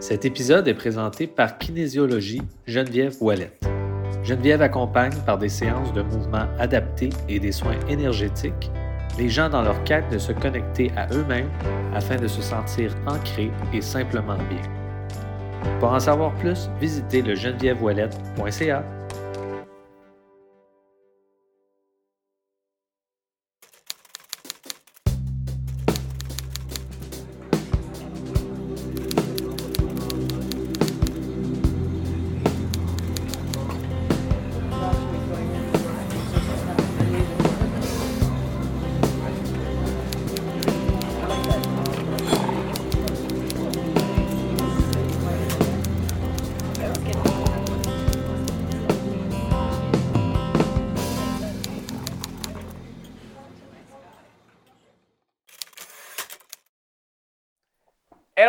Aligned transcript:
Cet 0.00 0.24
épisode 0.24 0.68
est 0.68 0.74
présenté 0.74 1.26
par 1.26 1.58
Kinésiologie 1.58 2.42
Geneviève 2.66 3.16
Ouellette. 3.20 3.66
Geneviève 4.22 4.62
accompagne 4.62 5.16
par 5.24 5.38
des 5.38 5.48
séances 5.48 5.92
de 5.92 6.02
mouvements 6.02 6.48
adaptés 6.58 7.10
et 7.28 7.40
des 7.40 7.52
soins 7.52 7.78
énergétiques 7.88 8.70
les 9.18 9.28
gens 9.28 9.48
dans 9.48 9.62
leur 9.62 9.82
quête 9.84 10.10
de 10.10 10.18
se 10.18 10.32
connecter 10.32 10.90
à 10.96 11.06
eux-mêmes 11.12 11.50
afin 11.94 12.16
de 12.16 12.26
se 12.26 12.42
sentir 12.42 12.94
ancrés 13.06 13.50
et 13.72 13.80
simplement 13.80 14.36
bien. 14.36 14.62
Pour 15.80 15.92
en 15.92 16.00
savoir 16.00 16.34
plus, 16.34 16.68
visitez 16.80 17.22
le 17.22 17.34
genevièveouellette.ca. 17.34 18.84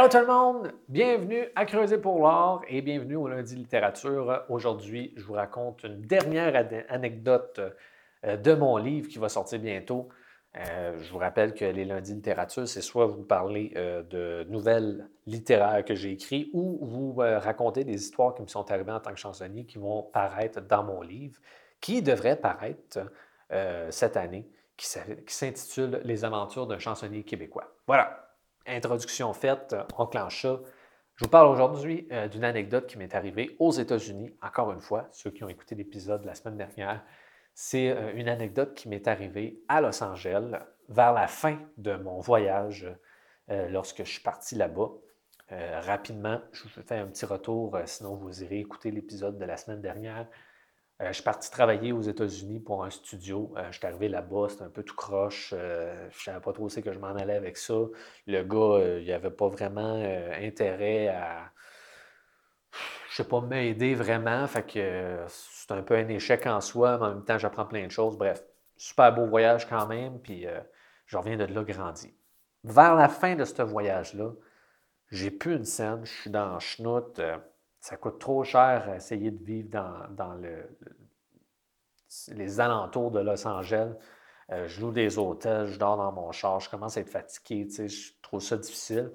Hello 0.07 0.19
tout 0.21 0.25
le 0.25 0.33
monde, 0.33 0.71
bienvenue 0.87 1.49
à 1.53 1.65
Creuser 1.65 1.97
pour 1.97 2.21
l'art 2.21 2.61
et 2.69 2.81
bienvenue 2.81 3.17
au 3.17 3.27
lundi 3.27 3.57
littérature. 3.57 4.45
Aujourd'hui, 4.47 5.13
je 5.17 5.23
vous 5.23 5.33
raconte 5.33 5.83
une 5.83 5.99
dernière 5.99 6.65
anecdote 6.87 7.59
euh, 8.23 8.37
de 8.37 8.53
mon 8.53 8.77
livre 8.77 9.09
qui 9.09 9.17
va 9.17 9.27
sortir 9.27 9.59
bientôt. 9.59 10.07
Euh, 10.55 10.97
je 11.01 11.11
vous 11.11 11.17
rappelle 11.17 11.53
que 11.53 11.65
les 11.65 11.83
lundis 11.83 12.13
littérature, 12.13 12.69
c'est 12.69 12.79
soit 12.79 13.05
vous 13.05 13.23
parlez 13.23 13.73
euh, 13.75 14.01
de 14.03 14.49
nouvelles 14.49 15.09
littéraires 15.25 15.83
que 15.83 15.93
j'ai 15.93 16.13
écrites 16.13 16.51
ou 16.53 16.79
vous 16.85 17.15
racontez 17.17 17.83
des 17.83 17.95
histoires 17.95 18.33
qui 18.33 18.43
me 18.43 18.47
sont 18.47 18.71
arrivées 18.71 18.93
en 18.93 19.01
tant 19.01 19.11
que 19.11 19.19
chansonnier 19.19 19.65
qui 19.65 19.77
vont 19.77 20.03
paraître 20.03 20.61
dans 20.61 20.85
mon 20.85 21.01
livre, 21.01 21.37
qui 21.81 22.01
devrait 22.01 22.37
paraître 22.37 22.99
cette 23.89 24.15
année, 24.15 24.47
qui 24.77 24.87
s'intitule 24.87 25.99
Les 26.05 26.23
aventures 26.23 26.65
d'un 26.65 26.79
chansonnier 26.79 27.23
québécois. 27.23 27.73
Voilà, 27.87 28.26
Introduction 28.67 29.31
faite, 29.31 29.75
on 29.97 30.09
ça. 30.29 30.59
Je 31.15 31.23
vous 31.23 31.29
parle 31.29 31.47
aujourd'hui 31.47 32.05
euh, 32.11 32.27
d'une 32.27 32.43
anecdote 32.43 32.85
qui 32.85 32.97
m'est 32.97 33.15
arrivée 33.15 33.55
aux 33.59 33.71
États-Unis. 33.71 34.35
Encore 34.41 34.73
une 34.73 34.81
fois, 34.81 35.07
ceux 35.13 35.31
qui 35.31 35.43
ont 35.45 35.49
écouté 35.49 35.73
l'épisode 35.73 36.25
la 36.25 36.35
semaine 36.35 36.57
dernière, 36.57 37.01
c'est 37.53 37.89
euh, 37.89 38.11
une 38.13 38.27
anecdote 38.27 38.73
qui 38.75 38.89
m'est 38.89 39.07
arrivée 39.07 39.61
à 39.69 39.79
Los 39.79 40.03
Angeles 40.03 40.59
vers 40.89 41.13
la 41.13 41.27
fin 41.27 41.57
de 41.77 41.95
mon 41.95 42.19
voyage 42.19 42.87
euh, 43.49 43.69
lorsque 43.69 43.99
je 43.99 44.11
suis 44.11 44.21
parti 44.21 44.55
là-bas. 44.55 44.89
rapidement, 45.49 46.41
je 46.51 46.63
vous 46.63 46.69
fais 46.69 46.97
un 46.97 47.07
petit 47.07 47.25
retour, 47.25 47.79
sinon 47.85 48.15
vous 48.15 48.43
irez 48.43 48.59
écouter 48.59 48.91
l'épisode 48.91 49.37
de 49.39 49.45
la 49.45 49.55
semaine 49.55 49.81
dernière. 49.81 50.27
Euh, 51.01 51.09
je 51.09 51.13
suis 51.13 51.23
parti 51.23 51.51
travailler 51.51 51.91
aux 51.91 52.01
États-Unis 52.01 52.59
pour 52.59 52.83
un 52.83 52.89
studio. 52.89 53.53
Euh, 53.55 53.67
je 53.71 53.77
suis 53.77 53.85
arrivé 53.85 54.09
là-bas, 54.09 54.47
c'était 54.49 54.63
un 54.63 54.69
peu 54.69 54.83
tout 54.83 54.95
croche. 54.95 55.53
Euh, 55.55 56.09
je 56.09 56.17
ne 56.17 56.21
savais 56.23 56.39
pas 56.39 56.53
trop 56.53 56.65
où 56.65 56.81
que 56.81 56.91
je 56.91 56.99
m'en 56.99 57.15
allais 57.15 57.35
avec 57.35 57.57
ça. 57.57 57.75
Le 58.25 58.43
gars, 58.43 58.99
il 58.99 59.07
n'avait 59.07 59.29
pas 59.29 59.47
vraiment 59.47 60.03
intérêt 60.41 61.09
à, 61.09 61.51
je 63.09 63.15
sais 63.17 63.27
pas, 63.27 63.41
m'aider 63.41 63.93
vraiment. 63.93 64.47
Fait 64.47 64.65
que 64.65 65.23
c'est 65.27 65.71
un 65.71 65.83
peu 65.83 65.95
un 65.95 66.07
échec 66.07 66.47
en 66.47 66.61
soi, 66.61 66.97
mais 66.97 67.05
en 67.05 67.09
même 67.09 67.25
temps, 67.25 67.37
j'apprends 67.37 67.65
plein 67.65 67.85
de 67.85 67.91
choses. 67.91 68.17
Bref, 68.17 68.43
super 68.75 69.13
beau 69.13 69.27
voyage 69.27 69.67
quand 69.67 69.85
même, 69.85 70.19
puis 70.19 70.47
je 71.05 71.17
reviens 71.17 71.37
de 71.37 71.45
là 71.45 71.63
grandi. 71.63 72.13
Vers 72.63 72.95
la 72.95 73.07
fin 73.07 73.35
de 73.35 73.45
ce 73.45 73.61
voyage-là, 73.61 74.31
j'ai 75.11 75.31
plus 75.31 75.55
une 75.55 75.65
scène, 75.65 76.03
je 76.03 76.11
suis 76.11 76.29
dans 76.31 76.59
Schnout 76.59 77.21
ça 77.87 77.95
coûte 77.95 78.19
trop 78.19 78.43
cher 78.43 78.89
à 78.89 78.97
essayer 78.97 79.31
de 79.31 79.41
vivre 79.41 79.69
dans, 80.09 80.37
les 82.33 82.59
alentours 82.59 83.11
de 83.11 83.21
Los 83.21 83.47
Angeles. 83.47 83.93
Euh, 84.51 84.67
je 84.67 84.81
loue 84.81 84.91
des 84.91 85.17
hôtels, 85.17 85.67
je 85.67 85.79
dors 85.79 85.95
dans 85.95 86.11
mon 86.11 86.33
char, 86.33 86.59
je 86.59 86.69
commence 86.69 86.97
à 86.97 87.01
être 87.01 87.09
fatigué, 87.09 87.65
je 87.87 88.11
trouve 88.21 88.41
ça 88.41 88.57
difficile. 88.57 89.13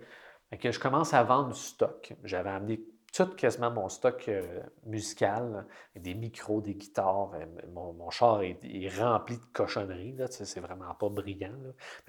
que 0.58 0.72
je 0.72 0.80
commence 0.80 1.12
à 1.12 1.22
vendre 1.22 1.50
du 1.52 1.60
stock. 1.60 2.14
J'avais 2.24 2.48
amené 2.48 2.82
tout 3.12 3.26
quasiment 3.34 3.70
mon 3.70 3.90
stock 3.90 4.24
euh, 4.28 4.62
musical, 4.86 5.66
des 5.94 6.14
micros, 6.14 6.62
des 6.62 6.74
guitares. 6.74 7.32
Euh, 7.34 7.44
mon, 7.74 8.08
char 8.08 8.40
est, 8.40 8.58
rempli 8.98 9.36
de 9.36 9.44
cochonneries, 9.52 10.16
c'est 10.30 10.60
vraiment 10.60 10.94
pas 10.94 11.10
brillant. 11.10 11.58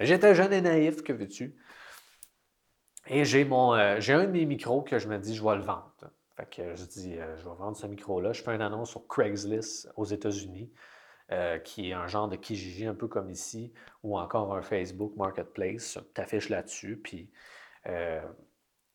Mais 0.00 0.06
j'étais 0.06 0.34
jeune 0.34 0.54
et 0.54 0.62
naïf, 0.62 1.02
que 1.02 1.12
veux-tu? 1.12 1.56
Et 3.06 3.26
j'ai 3.26 3.42
un 3.42 3.98
de 3.98 4.30
mes 4.30 4.46
micros 4.46 4.80
que 4.80 4.98
je 4.98 5.08
me 5.08 5.18
dis, 5.18 5.34
je 5.34 5.44
vais 5.44 5.56
le 5.56 5.62
vendre. 5.62 5.92
Fait 6.36 6.50
que 6.50 6.74
je 6.74 6.84
dis, 6.84 7.18
euh, 7.18 7.36
je 7.36 7.44
vais 7.44 7.54
vendre 7.54 7.76
ce 7.76 7.86
micro-là. 7.86 8.32
Je 8.32 8.42
fais 8.42 8.54
une 8.54 8.62
annonce 8.62 8.90
sur 8.90 9.06
Craigslist 9.06 9.88
aux 9.96 10.04
États-Unis, 10.04 10.72
euh, 11.30 11.58
qui 11.58 11.90
est 11.90 11.92
un 11.92 12.08
genre 12.08 12.28
de 12.28 12.36
Kijiji 12.36 12.86
un 12.86 12.94
peu 12.94 13.06
comme 13.06 13.30
ici, 13.30 13.72
ou 14.02 14.18
encore 14.18 14.54
un 14.54 14.62
Facebook 14.62 15.14
Marketplace. 15.16 15.98
Tu 16.14 16.20
affiches 16.20 16.48
là-dessus, 16.48 16.96
puis 16.96 17.30
euh, 17.86 18.20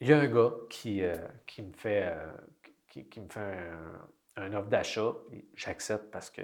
il 0.01 0.09
y 0.09 0.13
a 0.13 0.19
un 0.19 0.27
gars 0.27 0.53
qui, 0.69 1.01
qui 1.45 1.61
me 1.61 1.73
fait, 1.73 2.13
qui, 2.87 3.19
me 3.19 3.29
fait 3.29 3.57
un, 4.35 4.53
offre 4.53 4.69
d'achat. 4.69 5.13
J'accepte 5.55 6.11
parce 6.11 6.29
que 6.29 6.41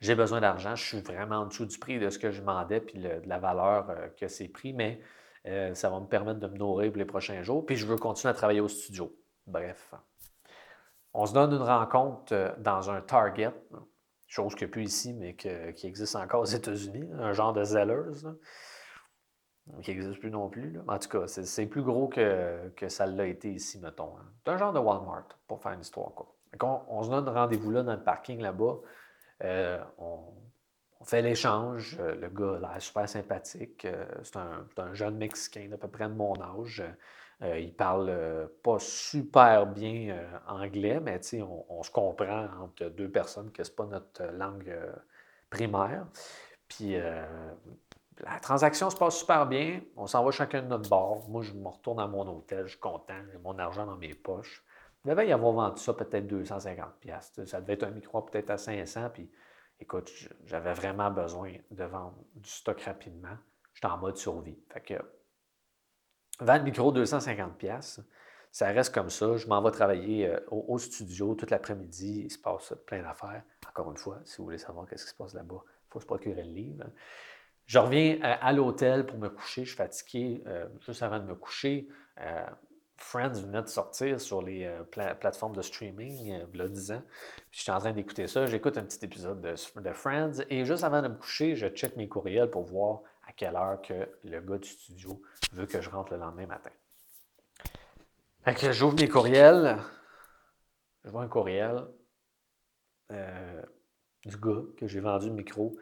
j'ai 0.00 0.14
besoin 0.14 0.40
d'argent. 0.40 0.74
Je 0.76 0.84
suis 0.84 1.00
vraiment 1.00 1.36
en 1.36 1.46
dessous 1.46 1.66
du 1.66 1.78
prix 1.78 1.98
de 1.98 2.10
ce 2.10 2.18
que 2.18 2.30
je 2.30 2.40
demandais, 2.40 2.80
puis 2.80 2.98
de 2.98 3.22
la 3.24 3.38
valeur 3.38 4.14
que 4.16 4.28
c'est 4.28 4.48
pris, 4.48 4.72
mais 4.72 5.00
ça 5.74 5.90
va 5.90 6.00
me 6.00 6.06
permettre 6.06 6.40
de 6.40 6.48
me 6.48 6.58
nourrir 6.58 6.90
pour 6.90 6.98
les 6.98 7.04
prochains 7.04 7.42
jours. 7.42 7.64
Puis 7.64 7.76
je 7.76 7.86
veux 7.86 7.96
continuer 7.96 8.30
à 8.32 8.34
travailler 8.34 8.60
au 8.60 8.68
studio. 8.68 9.16
Bref. 9.46 9.94
On 11.14 11.24
se 11.24 11.32
donne 11.32 11.52
une 11.52 11.62
rencontre 11.62 12.34
euh, 12.34 12.52
dans 12.58 12.90
un 12.90 13.00
Target, 13.00 13.54
chose 14.26 14.54
qu'il 14.54 14.66
n'y 14.66 14.70
a 14.70 14.72
plus 14.72 14.84
ici, 14.84 15.14
mais 15.14 15.34
qui 15.34 15.86
existe 15.86 16.16
encore 16.16 16.42
aux 16.42 16.44
États-Unis, 16.44 17.08
un 17.18 17.32
genre 17.32 17.52
de 17.52 17.64
Zellers, 17.64 18.28
qui 19.82 19.90
n'existe 19.92 20.20
plus 20.20 20.30
non 20.30 20.48
plus. 20.48 20.78
En 20.86 20.98
tout 20.98 21.08
cas, 21.08 21.26
c'est 21.26 21.66
plus 21.66 21.82
gros 21.82 22.08
que, 22.08 22.70
ça 22.88 23.06
l'a 23.06 23.26
été 23.26 23.50
ici, 23.50 23.78
mettons. 23.78 24.16
Hein. 24.18 24.26
C'est 24.44 24.52
un 24.52 24.56
genre 24.58 24.72
de 24.72 24.78
Walmart, 24.78 25.28
pour 25.46 25.62
faire 25.62 25.72
une 25.72 25.80
histoire. 25.80 26.12
On, 26.60 27.02
se 27.02 27.10
donne 27.10 27.28
rendez-vous 27.28 27.70
là 27.70 27.82
dans 27.82 27.94
le 27.94 28.02
parking 28.02 28.40
là-bas. 28.40 28.76
Euh, 29.44 29.82
on, 29.98 30.32
fait 31.04 31.22
l'échange. 31.22 31.96
Euh, 32.00 32.14
le 32.14 32.28
gars 32.28 32.56
a 32.56 32.58
l'air 32.58 32.82
super 32.82 33.08
sympathique. 33.08 33.86
C'est 34.22 34.36
un, 34.36 34.66
un, 34.76 34.94
jeune 34.94 35.16
Mexicain 35.16 35.68
d'à 35.68 35.78
peu 35.78 35.88
près 35.88 36.08
de 36.08 36.14
mon 36.14 36.34
âge. 36.40 36.82
Euh, 37.42 37.58
il 37.58 37.74
parle 37.74 38.08
euh, 38.08 38.46
pas 38.62 38.78
super 38.78 39.66
bien 39.66 40.08
euh, 40.10 40.38
anglais, 40.46 41.00
mais 41.00 41.20
on, 41.42 41.66
on, 41.68 41.82
se 41.82 41.90
comprend 41.90 42.48
entre 42.62 42.86
deux 42.86 43.10
personnes 43.10 43.52
que 43.52 43.62
ce 43.62 43.70
n'est 43.70 43.76
pas 43.76 43.84
notre 43.86 44.24
langue 44.24 44.74
primaire. 45.50 46.06
Puis 46.68 46.96
la 46.96 48.40
transaction 48.40 48.90
se 48.90 48.96
passe 48.96 49.18
super 49.18 49.46
bien. 49.46 49.80
On 49.96 50.06
s'en 50.06 50.24
va 50.24 50.30
chacun 50.30 50.62
de 50.62 50.68
notre 50.68 50.88
bord. 50.88 51.28
Moi, 51.28 51.42
je 51.42 51.52
me 51.52 51.68
retourne 51.68 52.00
à 52.00 52.06
mon 52.06 52.26
hôtel, 52.26 52.64
je 52.64 52.72
suis 52.72 52.80
content, 52.80 53.14
j'ai 53.30 53.38
mon 53.38 53.58
argent 53.58 53.86
dans 53.86 53.96
mes 53.96 54.14
poches. 54.14 54.64
Il 55.04 55.10
devait 55.10 55.28
y 55.28 55.32
avoir 55.32 55.52
vendu 55.52 55.80
ça 55.80 55.94
peut-être 55.94 56.26
250 56.26 56.94
pièces. 56.98 57.40
Ça 57.44 57.60
devait 57.60 57.74
être 57.74 57.84
un 57.84 57.90
micro 57.90 58.22
peut-être 58.22 58.50
à 58.50 58.58
500. 58.58 59.10
Puis, 59.10 59.30
écoute, 59.78 60.10
j'avais 60.46 60.72
vraiment 60.72 61.12
besoin 61.12 61.52
de 61.70 61.84
vendre 61.84 62.16
du 62.34 62.50
stock 62.50 62.80
rapidement. 62.80 63.36
J'étais 63.72 63.86
en 63.86 63.98
mode 63.98 64.16
survie. 64.16 64.58
Fait 64.72 64.80
que 64.80 64.94
Vendre 66.38 66.64
micro 66.64 66.92
250 66.92 67.56
pièces. 67.56 68.00
Ça 68.52 68.68
reste 68.68 68.94
comme 68.94 69.10
ça. 69.10 69.36
Je 69.36 69.46
m'en 69.46 69.62
vais 69.62 69.70
travailler 69.70 70.28
euh, 70.28 70.40
au, 70.50 70.78
studio 70.78 71.34
toute 71.34 71.50
l'après-midi. 71.50 72.22
Il 72.24 72.30
se 72.30 72.38
passe 72.38 72.74
plein 72.86 73.02
d'affaires. 73.02 73.42
Encore 73.68 73.90
une 73.90 73.96
fois, 73.96 74.18
si 74.24 74.38
vous 74.38 74.44
voulez 74.44 74.58
savoir 74.58 74.86
qu'est-ce 74.86 75.04
qui 75.04 75.10
se 75.10 75.16
passe 75.16 75.34
là-bas, 75.34 75.62
il 75.64 75.92
faut 75.92 76.00
se 76.00 76.06
procurer 76.06 76.42
le 76.42 76.52
livre. 76.52 76.84
Je 77.66 77.78
reviens 77.78 78.16
euh, 78.22 78.34
à, 78.40 78.52
l'hôtel 78.52 79.06
pour 79.06 79.18
me 79.18 79.28
coucher. 79.28 79.64
Je 79.64 79.68
suis 79.68 79.76
fatigué 79.76 80.42
euh, 80.46 80.66
juste 80.80 81.02
avant 81.02 81.18
de 81.18 81.24
me 81.24 81.34
coucher. 81.34 81.88
Friends 82.98 83.42
venait 83.42 83.60
de 83.60 83.68
sortir 83.68 84.18
sur 84.18 84.40
les 84.40 84.72
plateformes 85.20 85.54
de 85.54 85.60
streaming 85.60 86.18
il 86.18 86.28
y 86.28 86.62
a 86.62 86.68
10 86.68 86.92
ans. 86.92 87.02
je 87.50 87.60
suis 87.60 87.70
en 87.70 87.78
train 87.78 87.92
d'écouter 87.92 88.26
ça. 88.26 88.46
J'écoute 88.46 88.78
un 88.78 88.84
petit 88.84 89.04
épisode 89.04 89.42
de, 89.42 89.92
Friends. 89.92 90.40
Et 90.48 90.64
juste 90.64 90.82
avant 90.82 91.02
de 91.02 91.08
me 91.08 91.16
coucher, 91.16 91.56
je 91.56 91.66
check 91.66 91.94
mes 91.96 92.08
courriels 92.08 92.48
pour 92.48 92.62
voir 92.62 93.02
quelle 93.36 93.56
heure 93.56 93.80
que 93.82 94.08
le 94.24 94.40
gars 94.40 94.58
du 94.58 94.68
studio 94.68 95.22
veut 95.52 95.66
que 95.66 95.80
je 95.80 95.90
rentre 95.90 96.12
le 96.12 96.18
lendemain 96.18 96.46
matin. 96.46 96.70
J'ouvre 98.72 98.96
mes 98.98 99.08
courriels, 99.08 99.78
je 101.04 101.10
vois 101.10 101.22
un 101.22 101.28
courriel 101.28 101.84
euh, 103.10 103.62
du 104.24 104.36
gars 104.36 104.62
que 104.76 104.86
j'ai 104.86 105.00
vendu 105.00 105.28
le 105.28 105.34
micro. 105.34 105.76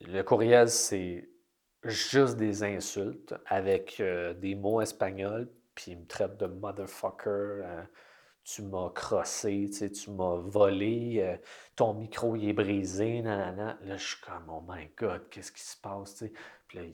Le 0.00 0.22
courriel, 0.22 0.68
c'est 0.68 1.28
juste 1.84 2.36
des 2.36 2.62
insultes 2.62 3.34
avec 3.46 4.00
euh, 4.00 4.34
des 4.34 4.54
mots 4.54 4.80
espagnols, 4.80 5.48
puis 5.74 5.92
il 5.92 6.00
me 6.00 6.06
traite 6.06 6.36
de 6.36 6.46
motherfucker. 6.46 7.28
Euh, 7.28 7.82
tu 8.44 8.62
m'as 8.62 8.90
crossé, 8.90 9.68
tu 9.70 10.10
m'as 10.10 10.36
volé, 10.36 11.20
euh, 11.20 11.36
ton 11.76 11.94
micro 11.94 12.36
il 12.36 12.48
est 12.48 12.52
brisé, 12.52 13.22
nanana. 13.22 13.78
Là, 13.82 13.96
je 13.96 14.06
suis 14.06 14.20
comme, 14.20 14.48
oh 14.48 14.64
my 14.66 14.88
god, 14.96 15.28
qu'est-ce 15.30 15.52
qui 15.52 15.62
se 15.62 15.76
passe? 15.76 16.24
Puis 16.66 16.78
là, 16.78 16.84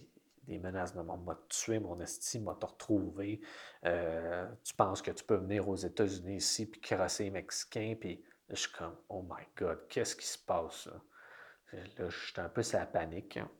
des 0.44 0.58
menaces 0.58 0.94
de 0.94 1.02
tué, 1.48 1.78
mon 1.78 2.00
estime 2.00 2.44
m'a 2.44 2.54
te 2.54 2.66
retrouvé. 2.66 3.40
Euh, 3.84 4.46
tu 4.64 4.74
penses 4.74 5.02
que 5.02 5.10
tu 5.10 5.24
peux 5.24 5.36
venir 5.36 5.68
aux 5.68 5.76
États-Unis 5.76 6.36
ici 6.36 6.66
puis 6.66 6.80
crosser 6.80 7.24
les 7.24 7.30
Mexicains, 7.30 7.96
puis 7.98 8.22
là, 8.48 8.54
je 8.54 8.60
suis 8.60 8.72
comme, 8.72 8.96
oh 9.08 9.22
my 9.22 9.44
god, 9.56 9.86
qu'est-ce 9.88 10.14
qui 10.14 10.26
se 10.26 10.38
passe? 10.38 10.86
Là, 10.86 11.80
là 11.98 12.08
je 12.08 12.26
suis 12.26 12.40
un 12.40 12.48
peu 12.48 12.62
sur 12.62 12.78
la 12.78 12.86
panique. 12.86 13.36
Hein. 13.36 13.50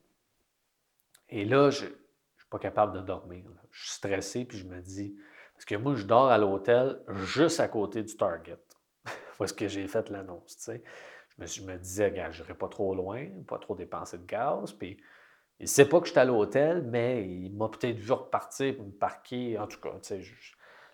Et 1.29 1.45
là, 1.45 1.69
je 1.69 1.85
ne 1.85 1.89
suis 1.89 2.49
pas 2.49 2.59
capable 2.59 2.93
de 2.93 3.01
dormir. 3.01 3.45
Je 3.71 3.83
suis 3.83 3.95
stressé, 3.95 4.45
puis 4.45 4.57
je 4.57 4.65
me 4.65 4.79
dis, 4.79 5.17
parce 5.57 5.65
que 5.65 5.75
moi, 5.75 5.95
je 5.95 6.05
dors 6.05 6.27
à 6.27 6.37
l'hôtel 6.37 6.99
juste 7.09 7.59
à 7.59 7.67
côté 7.67 8.03
du 8.03 8.15
Target. 8.15 8.59
Parce 9.39 9.51
que 9.53 9.67
j'ai 9.67 9.87
fait 9.87 10.07
l'annonce, 10.11 10.55
tu 10.55 10.63
sais. 10.63 10.83
Je 11.39 11.63
me, 11.63 11.77
disais, 11.77 12.09
regarde, 12.09 12.31
je 12.33 12.43
n'irai 12.43 12.53
pas 12.53 12.67
trop 12.67 12.93
loin, 12.93 13.25
pas 13.47 13.57
trop 13.57 13.75
dépenser 13.75 14.19
de 14.19 14.25
gaz. 14.25 14.71
Puis, 14.73 14.97
il 15.59 15.63
ne 15.63 15.67
sait 15.67 15.89
pas 15.89 15.99
que 15.99 16.05
je 16.05 16.11
suis 16.11 16.19
à 16.19 16.25
l'hôtel, 16.25 16.83
mais 16.83 17.27
il 17.27 17.55
m'a 17.55 17.69
peut-être 17.69 17.97
vu 17.97 18.11
repartir 18.11 18.75
pour 18.75 18.85
me 18.85 18.91
parquer. 18.91 19.57
En 19.57 19.65
tout 19.65 19.79
cas, 19.79 19.89
tu 19.93 20.21
sais, 20.21 20.21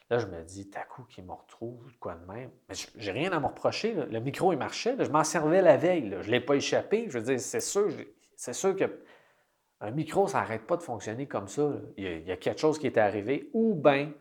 là, 0.09 0.17
je 0.17 0.27
me 0.27 0.41
dis, 0.43 0.69
t'as 0.69 0.85
coup 0.85 1.03
qu'il 1.03 1.25
me 1.25 1.33
retrouve, 1.33 1.91
quoi 1.99 2.15
de 2.15 2.25
même. 2.31 2.51
Mais 2.69 2.75
j'ai 2.95 3.11
rien 3.11 3.33
à 3.33 3.41
me 3.41 3.47
reprocher. 3.47 3.93
Le 3.93 4.19
micro, 4.21 4.53
il 4.53 4.59
marchait. 4.59 4.95
Je 4.97 5.11
m'en 5.11 5.25
servais 5.25 5.61
la 5.61 5.75
veille. 5.75 6.15
Je 6.21 6.27
ne 6.27 6.31
l'ai 6.31 6.41
pas 6.41 6.55
échappé. 6.55 7.07
Je 7.09 7.17
veux 7.19 7.25
dire, 7.25 7.39
c'est 7.39 7.59
sûr, 7.59 7.89
c'est 8.37 8.53
sûr 8.53 8.77
que 8.77 8.85
un 9.81 9.91
micro, 9.91 10.25
ça 10.27 10.39
n'arrête 10.39 10.65
pas 10.65 10.77
de 10.77 10.83
fonctionner 10.83 11.27
comme 11.27 11.49
ça. 11.49 11.69
Il 11.97 12.05
y, 12.05 12.07
a, 12.07 12.11
il 12.13 12.27
y, 12.27 12.31
a, 12.31 12.37
quelque 12.37 12.61
chose 12.61 12.79
qui 12.79 12.87
est 12.87 12.97
arrivé, 12.97 13.49
ou 13.51 13.75
bien 13.75 14.13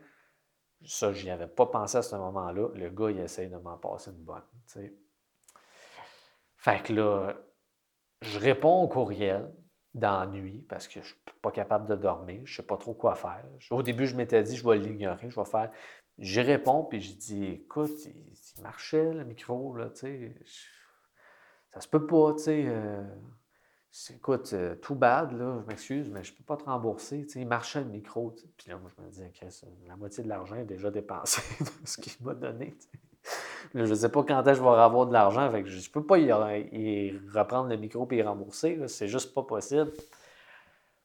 ça, 0.85 1.11
je 1.13 1.23
n'y 1.23 1.31
avais 1.31 1.47
pas 1.47 1.65
pensé 1.65 1.97
à 1.97 2.01
ce 2.01 2.15
moment-là. 2.15 2.69
Le 2.73 2.89
gars, 2.89 3.11
il 3.11 3.19
essaye 3.19 3.49
de 3.49 3.57
m'en 3.57 3.77
passer 3.77 4.11
une 4.11 4.23
bonne. 4.23 4.43
Fait 6.57 6.83
que 6.83 6.93
là, 6.93 7.35
je 8.21 8.39
réponds 8.39 8.83
au 8.83 8.87
courriel 8.87 9.53
dans 9.93 10.19
la 10.21 10.27
nuit 10.27 10.65
parce 10.69 10.87
que 10.87 10.95
je 10.95 10.99
ne 10.99 11.05
suis 11.05 11.15
pas 11.41 11.51
capable 11.51 11.87
de 11.87 11.95
dormir. 11.95 12.41
Je 12.45 12.53
ne 12.53 12.55
sais 12.57 12.67
pas 12.67 12.77
trop 12.77 12.93
quoi 12.93 13.15
faire. 13.15 13.43
Au 13.71 13.83
début, 13.83 14.07
je 14.07 14.15
m'étais 14.15 14.41
dit, 14.43 14.55
je 14.55 14.67
vais 14.67 14.77
l'ignorer, 14.77 15.29
je 15.29 15.39
vais 15.39 15.45
faire. 15.45 15.71
J'y 16.17 16.41
réponds, 16.41 16.83
puis 16.83 17.01
je 17.01 17.15
dis, 17.15 17.45
écoute, 17.45 18.05
il, 18.05 18.61
marchait 18.61 19.13
le 19.13 19.23
micro, 19.23 19.75
là, 19.75 19.89
tu 19.89 19.99
sais. 19.99 20.35
Ça 21.69 21.81
se 21.81 21.87
peut 21.87 22.05
pas, 22.05 22.33
tu 22.33 22.43
sais. 22.43 22.65
Euh, 22.67 23.03
écoute, 24.09 24.51
euh, 24.53 24.75
tout 24.75 24.95
bad, 24.95 25.31
là, 25.33 25.59
je 25.61 25.67
m'excuse, 25.67 26.09
mais 26.09 26.23
je 26.23 26.33
peux 26.33 26.43
pas 26.43 26.57
te 26.57 26.63
rembourser. 26.63 27.27
il 27.35 27.47
marchait 27.47 27.81
le 27.81 27.89
micro. 27.89 28.35
Puis 28.57 28.69
là, 28.69 28.77
moi, 28.77 28.89
je 28.95 29.03
me 29.03 29.09
disais, 29.09 29.31
la 29.87 29.95
moitié 29.95 30.23
de 30.23 30.29
l'argent 30.29 30.55
est 30.55 30.65
déjà 30.65 30.89
dépensé 30.89 31.41
de 31.63 31.87
ce 31.87 32.01
qu'il 32.01 32.25
m'a 32.25 32.33
donné. 32.33 32.75
je 33.73 33.81
ne 33.81 33.93
sais 33.93 34.09
pas 34.09 34.23
quand 34.23 34.41
est-ce 34.41 34.59
que 34.59 34.65
je 34.65 34.69
vais 34.69 34.81
avoir 34.81 35.05
de 35.05 35.13
l'argent. 35.13 35.49
je 35.51 35.57
ne 35.57 35.91
peux 35.91 36.05
pas 36.05 36.17
y, 36.17 36.31
reprendre 36.31 37.69
le 37.69 37.77
micro 37.77 38.07
et 38.11 38.17
y 38.17 38.21
rembourser. 38.23 38.79
C'est 38.87 39.07
juste 39.07 39.33
pas 39.33 39.43
possible. 39.43 39.91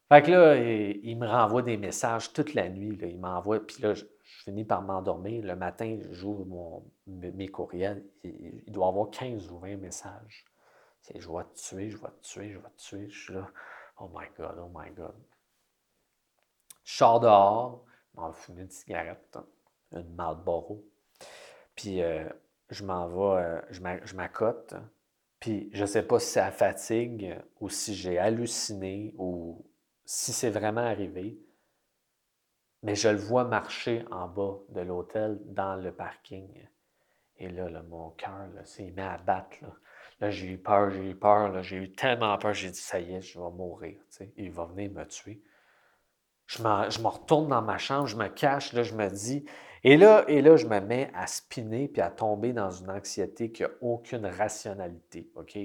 Fait 0.09 0.23
que 0.23 0.31
là, 0.31 0.57
il, 0.57 1.19
me 1.19 1.27
renvoie 1.27 1.61
des 1.61 1.77
messages 1.77 2.33
toute 2.33 2.55
la 2.55 2.71
nuit. 2.71 2.99
Il 3.03 3.21
m'envoie, 3.21 3.61
puis 3.61 3.83
là, 3.83 3.93
je, 3.93 4.05
finis 4.45 4.65
par 4.65 4.81
m'endormir. 4.81 5.45
Le 5.45 5.57
matin, 5.57 5.99
j'ouvre 6.11 6.83
mes 7.07 7.49
courriels. 7.49 8.03
Il, 8.25 8.63
il, 8.67 8.73
doit 8.73 8.89
avoir 8.89 9.11
15 9.11 9.51
ou 9.51 9.59
20 9.59 9.77
messages. 9.77 10.47
Je 11.15 11.29
vais 11.29 11.45
te 11.45 11.59
tuer, 11.59 11.91
je 11.91 11.97
vais 11.97 12.09
te 12.09 12.21
tuer, 12.23 12.53
je 12.53 12.59
vais 12.59 12.69
te 12.71 12.83
tuer. 12.83 13.09
Je 13.09 13.19
suis 13.19 13.35
là, 13.35 13.51
oh 13.99 14.11
my 14.15 14.27
God, 14.37 14.59
oh 14.59 14.71
my 14.75 14.91
God. 14.91 15.15
Je 16.85 16.97
sors 16.97 17.21
dehors, 17.21 17.85
m'en 18.15 18.33
fume 18.33 18.59
une 18.61 18.71
cigarette, 18.71 19.37
hein, 19.37 19.47
une 19.93 20.15
Marlboro. 20.15 20.85
Puis 21.75 22.03
euh, 22.03 22.29
je 22.71 22.85
m'en 22.85 23.09
vais, 23.09 23.43
euh, 23.43 23.61
je 23.71 24.15
m'accote. 24.15 24.75
Puis 25.41 25.71
je 25.73 25.83
ne 25.83 25.87
sais 25.87 26.03
pas 26.03 26.19
si 26.19 26.33
c'est 26.33 26.41
la 26.41 26.51
fatigue 26.51 27.39
ou 27.61 27.69
si 27.69 27.95
j'ai 27.95 28.19
halluciné 28.19 29.15
ou 29.19 29.65
si 30.05 30.33
c'est 30.33 30.51
vraiment 30.51 30.81
arrivé. 30.81 31.39
Mais 32.83 32.95
je 32.95 33.09
le 33.09 33.19
vois 33.19 33.45
marcher 33.45 34.05
en 34.11 34.29
bas 34.29 34.59
de 34.71 34.81
l'hôtel 34.81 35.39
dans 35.45 35.77
le 35.77 35.93
parking. 35.93 36.49
Et 37.37 37.49
là, 37.49 37.83
mon 37.83 38.11
cœur 38.11 38.49
s'est 38.65 38.91
mis 38.91 39.01
à 39.01 39.17
battre. 39.19 39.57
Là, 39.63 39.69
j'ai 40.21 40.53
eu 40.53 40.59
peur, 40.59 40.91
j'ai 40.91 41.11
eu 41.11 41.15
peur, 41.15 41.63
j'ai 41.63 41.77
eu 41.77 41.93
tellement 41.93 42.37
peur, 42.39 42.53
j'ai 42.53 42.71
dit, 42.71 42.81
ça 42.81 42.99
y 42.99 43.15
est, 43.15 43.21
je 43.21 43.39
vais 43.39 43.51
mourir, 43.51 43.99
il 44.37 44.51
va 44.51 44.65
venir 44.65 44.91
me 44.91 45.05
tuer. 45.05 45.43
Je, 46.47 46.63
me 46.63 47.07
retourne 47.07 47.49
dans 47.49 47.63
ma 47.63 47.79
chambre, 47.79 48.07
je 48.07 48.17
me 48.17 48.29
cache, 48.29 48.73
là, 48.73 48.83
je 48.83 48.95
me 48.95 49.09
dis, 49.09 49.45
et 49.85 49.97
là, 49.97 50.25
et 50.29 50.41
là, 50.41 50.57
je 50.57 50.67
me 50.67 50.81
mets 50.81 51.11
à 51.15 51.27
spinner 51.27 51.89
puis 51.89 52.01
à 52.03 52.11
tomber 52.11 52.53
dans 52.53 52.71
une 52.71 52.91
anxiété 52.91 53.53
qui 53.53 53.63
n'a 53.63 53.69
aucune 53.81 54.27
rationalité, 54.27 55.31
OK? 55.35 55.57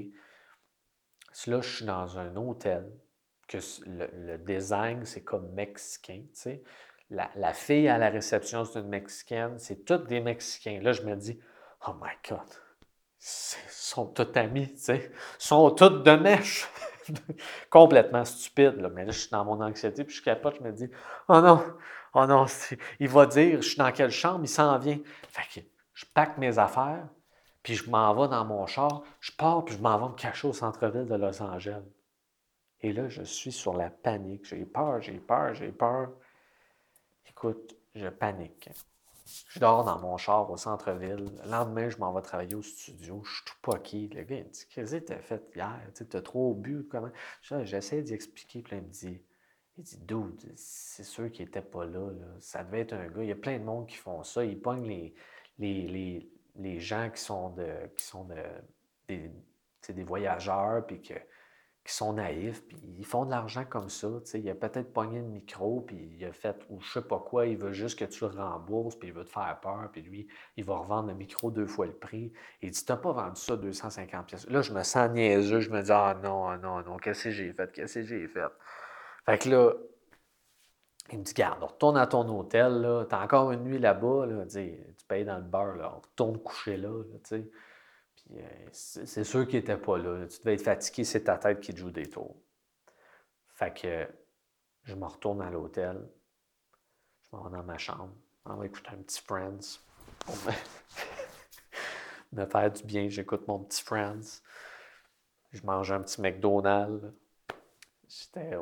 Là, 1.48 1.62
je 1.62 1.76
suis 1.76 1.86
dans 1.86 2.20
un 2.20 2.36
hôtel, 2.36 2.92
que 3.48 3.58
le, 3.86 4.38
design, 4.38 5.06
c'est 5.06 5.24
comme 5.24 5.52
mexicain, 5.54 6.22
tu 6.34 6.40
sais. 6.40 6.64
La, 7.10 7.30
la, 7.36 7.54
fille 7.54 7.88
à 7.88 7.98
la 7.98 8.10
réception, 8.10 8.66
c'est 8.66 8.80
une 8.80 8.88
Mexicaine, 8.88 9.60
c'est 9.60 9.86
toutes 9.86 10.08
des 10.08 10.20
Mexicains. 10.20 10.80
Là, 10.82 10.94
je 10.94 11.04
me 11.04 11.16
dis, 11.16 11.40
oh 11.88 11.94
my 12.02 12.12
God, 12.28 12.48
sont 13.24 14.08
tous 14.08 14.38
amis, 14.38 14.74
tu 14.74 14.80
sais, 14.80 15.12
sont 15.38 15.72
tous 15.72 15.90
de 15.90 16.12
mèche. 16.12 16.68
Complètement 17.70 18.26
stupide, 18.26 18.80
là. 18.80 18.90
mais 18.90 19.06
là, 19.06 19.12
je 19.12 19.20
suis 19.20 19.30
dans 19.30 19.46
mon 19.46 19.62
anxiété, 19.62 20.04
puis 20.04 20.16
je 20.16 20.24
capote, 20.24 20.56
je 20.60 20.64
me 20.64 20.72
dis, 20.72 20.90
oh 21.28 21.42
non, 21.42 21.64
oh 22.14 22.26
non, 22.26 22.46
il 23.00 23.08
va 23.08 23.26
dire, 23.26 23.62
je 23.62 23.68
suis 23.68 23.78
dans 23.78 23.92
quelle 23.92 24.12
chambre, 24.12 24.42
il 24.44 24.50
s'en 24.50 24.78
vient. 24.78 25.00
Fait 25.30 25.62
que 25.62 25.66
je 25.94 26.06
pack 26.14 26.38
mes 26.38 26.58
affaires, 26.60 27.08
puis 27.62 27.76
je 27.76 27.90
m'en 27.90 28.14
vais 28.14 28.28
dans 28.28 28.46
mon 28.46 28.66
char, 28.68 29.04
je 29.20 29.32
pars, 29.32 29.64
puis 29.64 29.76
je 29.76 29.82
m'en 29.82 29.98
vais 29.98 30.10
me 30.10 30.16
cacher 30.16 30.48
au 30.48 30.54
centre-ville 30.54 31.06
de 31.06 31.16
Los 31.16 31.42
Angeles. 31.42 31.84
Et 32.82 32.92
là, 32.92 33.08
je 33.08 33.24
suis 33.24 33.54
sur 33.54 33.74
la 33.74 33.90
panique. 33.90 34.46
J'ai 34.46 34.66
peur, 34.66 35.02
j'ai 35.02 35.14
peur, 35.14 35.54
j'ai 35.54 35.72
peur. 35.72 36.10
Écoute, 37.30 37.76
je 37.96 38.10
panique. 38.10 38.70
Je 39.26 39.60
dors 39.60 39.84
dans 39.84 40.00
mon 40.00 40.18
char 40.18 40.50
au 40.52 40.58
centre-ville. 40.58 41.32
Le 41.44 41.50
lendemain, 41.50 41.90
je 41.90 41.98
m'en 41.98 42.14
vais 42.14 42.22
travailler 42.22 42.56
au 42.56 42.62
studio. 42.62 43.22
Je 43.24 43.36
suis 43.36 43.46
tout 43.46 43.58
poqué. 43.62 44.10
Le 44.14 44.24
gars, 44.24 44.36
il 44.38 44.44
me 44.44 44.50
dit 44.50 44.66
Qu'est-ce 44.70 44.96
que 44.98 45.06
tu 45.06 45.14
as 45.14 45.20
fait 45.20 45.44
hier 45.56 45.80
Tu 45.96 46.18
as 46.18 46.22
trop 46.22 46.54
bu 46.54 46.86
comment? 46.90 47.12
J'essaie 47.42 48.02
d'y 48.02 48.14
expliquer. 48.14 48.62
Puis 48.62 48.76
là, 48.76 48.82
il 48.82 48.88
me 48.88 48.92
dit 48.92 49.22
il 49.78 49.84
dit, 49.84 49.98
dude, 49.98 50.54
c'est 50.56 51.04
sûr 51.04 51.32
qu'il 51.32 51.46
n'était 51.46 51.62
pas 51.62 51.86
là, 51.86 52.12
Ça 52.40 52.64
devait 52.64 52.82
être 52.82 52.94
un 52.94 53.08
gars. 53.08 53.24
Il 53.24 53.30
y 53.30 53.32
a 53.32 53.36
plein 53.36 53.58
de 53.58 53.64
monde 53.64 53.88
qui 53.88 53.96
font 53.96 54.24
ça. 54.24 54.46
Ils 54.46 54.60
pognent 54.60 54.86
les, 54.86 55.14
les, 55.58 56.30
les, 56.56 56.80
gens 56.80 57.10
qui 57.10 57.22
sont, 57.22 57.50
de, 57.50 57.88
qui 57.98 58.06
sont 58.06 58.26
de, 58.26 58.36
des, 59.08 59.32
des 59.90 60.04
voyageurs, 60.04 60.86
puis 60.86 61.02
que 61.02 61.16
qui 61.86 61.94
sont 61.94 62.14
naïfs, 62.14 62.66
puis 62.66 62.78
ils 62.98 63.06
font 63.06 63.26
de 63.26 63.32
l'argent 63.32 63.66
comme 63.66 63.90
ça. 63.90 64.08
Il 64.36 64.50
a 64.50 64.56
peut-être 64.56 64.94
pogné 64.94 65.20
le 65.20 65.28
micro, 65.28 65.82
puis 65.82 66.16
il 66.18 66.24
a 66.24 66.32
fait, 66.32 66.56
ou 66.70 66.80
je 66.80 66.94
sais 66.94 67.02
pas 67.02 67.20
quoi, 67.20 67.46
il 67.46 67.58
veut 67.58 67.74
juste 67.74 68.00
que 68.00 68.06
tu 68.06 68.24
le 68.24 68.32
rembourses, 68.32 68.96
puis 68.96 69.10
il 69.10 69.14
veut 69.14 69.26
te 69.26 69.30
faire 69.30 69.60
peur, 69.62 69.90
puis 69.92 70.02
lui, 70.02 70.28
il 70.56 70.64
va 70.64 70.78
revendre 70.78 71.10
le 71.10 71.16
micro 71.16 71.52
deux 71.52 71.68
fois 71.68 71.86
le 71.86 71.94
prix. 71.94 72.32
Il 72.62 72.72
dit, 72.72 72.86
t'as 72.86 72.96
pas 72.96 73.12
vendu 73.12 73.40
ça 73.40 73.58
250 73.58 74.28
pièces. 74.28 74.50
Là, 74.50 74.62
je 74.62 74.72
me 74.72 74.82
sens 74.84 75.10
niaiseux, 75.12 75.60
je 75.60 75.70
me 75.72 75.82
dis, 75.82 75.92
ah 75.92 76.18
non, 76.24 76.48
ah 76.48 76.58
non, 76.58 76.82
non, 76.84 76.98
qu'est-ce 76.98 77.26
que 77.26 77.32
j'ai 77.32 77.52
fait, 77.52 77.70
qu'est-ce 77.74 77.96
que 77.96 78.06
j'ai 78.06 78.28
fait? 78.30 78.52
Fait 79.26 79.38
que 79.40 79.50
là, 79.50 79.74
il 81.12 81.20
me 81.20 81.24
dit, 81.26 81.34
garde, 81.34 81.64
retourne 81.64 81.98
à 81.98 82.08
ton 82.08 82.26
hôtel, 82.30 82.80
là, 82.80 83.04
t'as 83.04 83.22
encore 83.22 83.52
une 83.52 83.64
nuit 83.64 83.80
là-bas, 83.80 84.26
là, 84.26 84.46
tu 84.46 85.06
payes 85.10 85.26
dans 85.26 85.38
le 85.38 85.44
bar, 85.44 85.76
là, 85.76 85.90
retourne 85.90 86.38
coucher 86.38 86.78
là, 86.78 86.90
là 86.90 87.20
tu 87.26 87.36
sais. 87.36 87.50
Euh, 88.32 88.68
c'est 88.72 89.24
sûr 89.24 89.48
qu'il 89.48 89.60
n'était 89.60 89.78
pas 89.78 89.98
là. 89.98 90.26
Tu 90.28 90.40
devais 90.40 90.56
être 90.56 90.64
fatigué, 90.64 91.04
c'est 91.04 91.26
ta 91.26 91.38
tête 91.38 91.60
qui 91.60 91.74
te 91.74 91.80
joue 91.80 91.92
des 91.92 92.10
tours. 92.10 92.36
Fait 93.50 93.74
que 93.74 94.08
je 94.84 94.96
me 94.96 95.06
retourne 95.06 95.42
à 95.42 95.50
l'hôtel. 95.50 96.10
Je 97.24 97.36
m'en 97.36 97.44
vais 97.44 97.58
dans 97.58 97.64
ma 97.64 97.78
chambre. 97.78 98.14
On 98.46 98.56
va 98.56 98.66
écouter 98.66 98.90
un 98.90 98.98
petit 98.98 99.22
Friends 99.22 99.80
pour 100.26 100.36
me, 102.34 102.46
faire 102.46 102.72
du 102.72 102.84
bien. 102.84 103.08
J'écoute 103.10 103.48
mon 103.48 103.60
petit 103.60 103.84
Friends. 103.84 104.42
Je 105.52 105.62
mange 105.64 105.92
un 105.92 106.02
petit 106.02 106.20
McDonald's. 106.20 107.06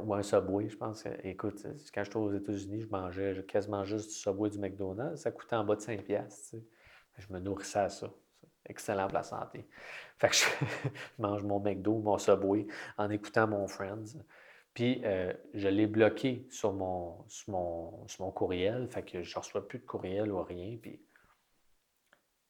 ou 0.04 0.14
un 0.14 0.24
Subway, 0.24 0.70
je 0.70 0.78
pense. 0.78 1.06
Écoute, 1.24 1.66
quand 1.94 2.04
j'étais 2.04 2.18
aux 2.18 2.34
États-Unis, 2.34 2.82
je 2.82 2.90
mangeais 2.90 3.46
quasiment 3.48 3.86
juste 3.86 4.10
du 4.10 4.16
Subway 4.16 4.50
du 4.50 4.60
McDonald's. 4.60 5.22
Ça 5.22 5.32
coûtait 5.32 5.56
en 5.56 5.64
bas 5.64 5.76
de 5.76 5.82
5$. 5.82 6.62
Je 7.18 7.34
me 7.34 7.40
nourrissais 7.40 7.80
à 7.80 7.90
ça 7.90 8.12
excellent 8.72 9.08
pour 9.08 9.18
la 9.18 9.24
santé. 9.24 9.68
Fait 10.18 10.30
que 10.30 10.36
je, 10.36 10.46
mange 11.20 11.44
mon 11.44 11.60
McDo, 11.60 12.00
mon 12.00 12.18
Subway 12.18 12.68
en 12.98 13.10
écoutant 13.10 13.48
mon 13.48 13.68
Friends. 13.68 14.18
Puis 14.74 15.02
euh, 15.04 15.34
je 15.54 15.68
l'ai 15.68 15.88
bloqué 15.88 16.48
sur 16.50 16.74
mon, 16.74 17.28
sur 17.28 17.52
mon, 17.52 18.08
sur 18.08 18.26
mon 18.26 18.32
courriel, 18.32 18.88
fait 18.88 19.04
que 19.04 19.22
je 19.22 19.36
ne 19.36 19.40
reçois 19.40 19.68
plus 19.68 19.80
de 19.80 19.86
courriel 19.86 20.32
ou 20.32 20.42
rien. 20.42 20.78
Puis 20.82 21.02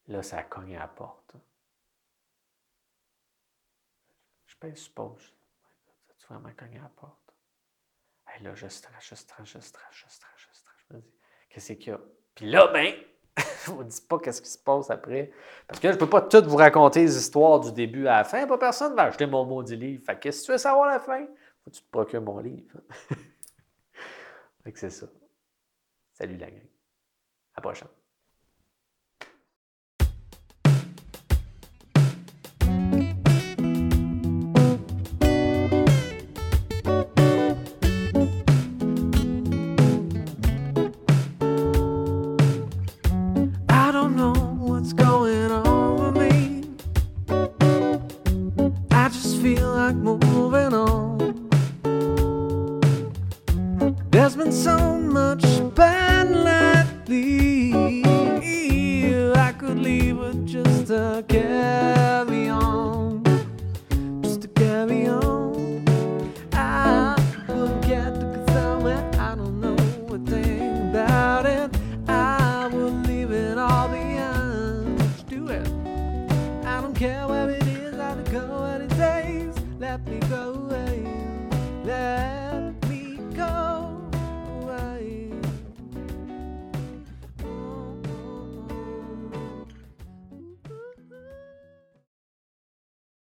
là, 0.08 0.22
ça 0.22 0.44
cogne 0.44 0.76
à 0.76 0.82
la 0.82 0.88
porte. 0.88 1.36
Je 4.46 4.56
paye 4.58 4.78
suppose. 4.78 5.34
Ça 6.20 6.36
vraiment 6.36 6.54
cogné 6.56 6.78
à 6.78 6.84
la 6.84 6.90
porte? 6.90 7.18
Et 8.38 8.44
là, 8.44 8.54
je 8.54 8.68
stresse, 8.68 9.08
je 9.10 9.16
stresse, 9.16 9.48
je 9.48 9.60
stresse, 9.60 9.86
je 9.92 10.08
stresse, 10.08 10.32
je 10.38 10.54
stresse. 10.54 10.86
Je 10.90 10.96
me 10.96 11.02
dis, 11.02 11.14
qu'est-ce 11.50 11.74
qu'il 11.74 11.88
y 11.88 11.92
a? 11.92 12.00
Puis 12.36 12.50
là, 12.50 12.68
ben, 12.68 12.94
je 13.38 13.72
vous 13.72 13.84
dis 13.84 14.02
pas 14.02 14.20
qu'est-ce 14.20 14.42
qui 14.42 14.50
se 14.50 14.58
passe 14.58 14.90
après. 14.90 15.32
Parce 15.68 15.80
que 15.80 15.88
là, 15.88 15.94
je 15.94 15.98
peux 15.98 16.10
pas 16.10 16.22
tout 16.22 16.44
vous 16.46 16.58
raconter 16.58 17.02
les 17.02 17.18
histoires 17.18 17.60
du 17.60 17.72
début 17.72 18.08
à 18.08 18.18
la 18.18 18.24
fin. 18.24 18.46
Pas 18.48 18.58
personne 18.58 18.96
va 18.96 19.04
acheter 19.04 19.26
mon 19.26 19.46
maudit 19.46 19.76
livre. 19.76 20.04
Fait 20.06 20.20
que 20.20 20.32
si 20.32 20.44
tu 20.44 20.52
veux 20.52 20.58
savoir 20.58 20.88
la 20.88 21.00
fin, 21.00 21.26
faut 21.64 21.70
que 21.70 21.76
tu 21.76 21.82
te 21.82 21.90
procures 21.92 22.22
mon 22.22 22.40
livre. 22.40 22.80
fait 24.64 24.72
que 24.72 24.80
c'est 24.80 24.90
ça. 24.90 25.08
Salut 26.14 26.38
la 26.38 26.50
gang. 26.50 26.60
À 26.60 27.58
la 27.58 27.62
prochaine. 27.62 28.01
There's 54.34 54.46
been 54.46 54.54
so 54.54 54.98
much 54.98 55.44
bad 55.76 56.30
lately. 57.10 57.74
I 59.36 59.52
could 59.52 59.78
leave 59.78 60.20
with 60.20 60.48
just 60.48 60.90
a 60.90 61.26
carry 61.28 62.01